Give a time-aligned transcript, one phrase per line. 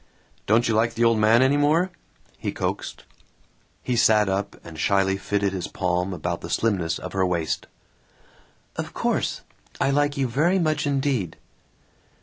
[0.47, 1.91] "Don't you like the old man any more?"
[2.39, 3.03] he coaxed.
[3.83, 7.67] He sat up and shyly fitted his palm about the slimness of her waist.
[8.77, 9.41] "Of course.
[9.79, 11.37] I like you very much indeed."